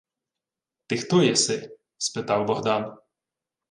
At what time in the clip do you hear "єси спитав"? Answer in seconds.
1.23-2.45